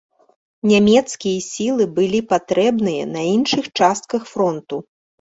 [0.71, 4.87] Нямецкія сілы былі патрэбныя на іншых частках фронту.